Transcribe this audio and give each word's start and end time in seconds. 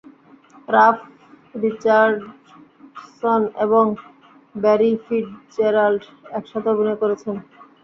Rough 0.67 0.97
Richardson 1.55 3.41
এবং 3.65 3.85
Barry 4.55 4.91
Fitzgerald 5.05 6.03
একসাথে 6.37 6.67
অভিনয় 6.73 6.99
করেছেন। 7.01 7.35